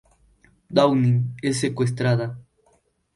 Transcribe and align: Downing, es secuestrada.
Downing, 0.67 1.35
es 1.43 1.59
secuestrada. 1.59 2.39